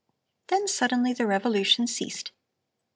[0.47, 2.31] "Then suddenly the revolution ceased.